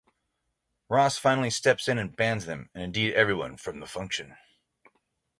Ross 0.89 1.19
finally 1.19 1.51
steps 1.51 1.87
in 1.87 1.99
and 1.99 2.15
bans 2.15 2.47
them, 2.47 2.71
and 2.73 2.83
indeed 2.85 3.13
everyone, 3.13 3.55
from 3.55 3.79
the 3.79 3.85
function. 3.85 4.35